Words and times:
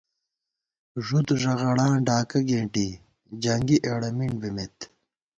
ݫُد 1.05 1.27
ݫغڑاں 1.41 1.93
ڈاکہ 2.05 2.39
کېنٹی، 2.47 2.87
جنگی 3.43 3.77
اېڑہ 3.85 4.09
مِنڈبِمېت 4.17 4.77